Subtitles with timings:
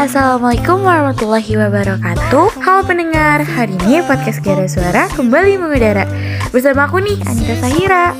[0.00, 2.56] Assalamualaikum warahmatullahi wabarakatuh.
[2.56, 6.08] Halo pendengar, hari ini podcast Gara Suara kembali mengudara.
[6.48, 8.16] Bersama aku nih, Anita Sahira.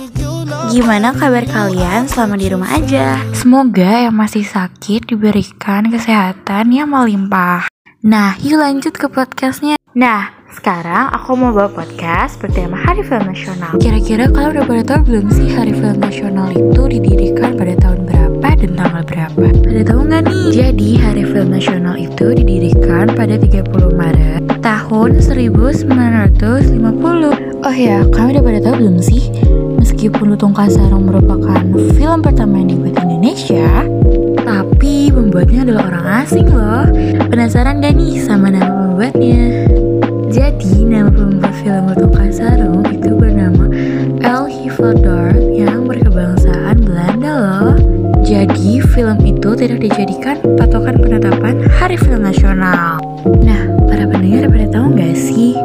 [0.69, 2.05] Gimana kabar kalian?
[2.05, 3.17] Selama di rumah aja?
[3.33, 7.73] Semoga yang masih sakit diberikan kesehatan yang melimpah
[8.05, 9.81] Nah, yuk lanjut ke podcastnya.
[9.97, 13.73] Nah, sekarang aku mau bawa podcast bertema Hari Film Nasional.
[13.81, 18.06] Kira-kira kalian udah pada tahu belum sih Hari Film Nasional itu didirikan pada tahun?
[18.67, 19.47] Dan tanggal berapa?
[19.63, 20.47] Pada tahu nggak nih?
[20.51, 23.63] Jadi Hari Film Nasional itu didirikan pada 30
[23.95, 25.87] Maret tahun 1950.
[27.63, 29.31] Oh ya, kamu udah pada tahu belum sih?
[29.79, 31.63] Meskipun Lutung Kasarong merupakan
[31.95, 33.87] film pertama yang dibuat di Indonesia,
[34.43, 36.91] tapi pembuatnya adalah orang asing loh.
[37.31, 38.16] Penasaran gak nih
[48.95, 53.03] film itu tidak dijadikan patokan penetapan Hari Film Nasional.
[53.43, 55.59] Nah, para pendengar pada tahu nggak sih?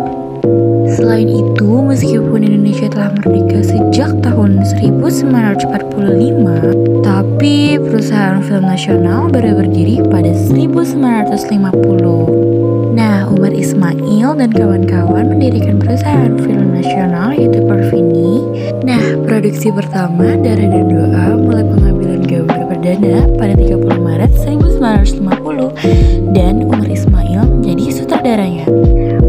[0.91, 10.03] Selain itu, meskipun Indonesia telah merdeka sejak tahun 1945, tapi perusahaan film nasional baru berdiri
[10.09, 12.91] pada 1950.
[12.91, 18.43] Nah, Umar Ismail dan kawan-kawan mendirikan perusahaan film nasional yaitu Perfini.
[18.83, 26.65] Nah, produksi pertama Darah dan Doa mulai pengambilan gambar perdana pada 30 Maret 1950 dan
[26.65, 28.65] Umar Ismail menjadi sutradaranya.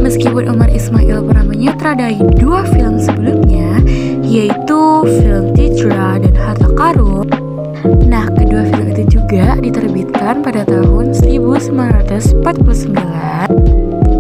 [0.01, 3.77] Meskipun Umar Ismail pernah menyutradarai dua film sebelumnya,
[4.25, 7.29] yaitu film Titra dan Harta Karun.
[8.09, 12.97] Nah, kedua film itu juga diterbitkan pada tahun 1949.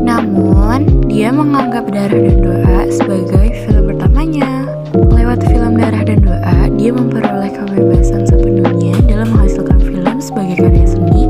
[0.04, 3.41] Namun, dia menganggap Darah dan Doa sebagai
[10.32, 11.22] sebagai karya seni,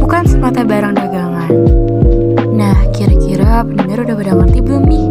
[0.00, 1.52] bukan semata barang dagangan.
[2.56, 5.06] Nah, kira-kira pendengar udah pada ngerti belum nih?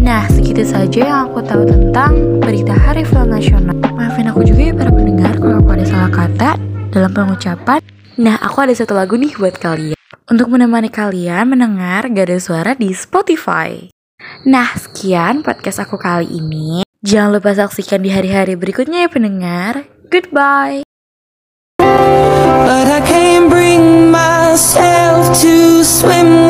[0.00, 3.76] Nah, segitu saja yang aku tahu tentang berita Hari Film Nasional.
[3.92, 6.50] Maafin aku juga ya para pendengar kalau aku ada salah kata
[6.88, 7.84] dalam pengucapan.
[8.16, 10.00] Nah, aku ada satu lagu nih buat kalian.
[10.24, 13.92] Untuk menemani kalian mendengar Gada Suara di Spotify.
[14.48, 16.80] Nah, sekian podcast aku kali ini.
[17.04, 19.84] Jangan lupa saksikan di hari-hari berikutnya ya pendengar.
[20.08, 20.89] Goodbye.
[26.00, 26.49] swim